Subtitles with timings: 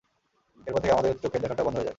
[0.67, 1.89] এরপর থেকে আমাদের চোখের দেখাটাও বন্ধ হয়ে যায়।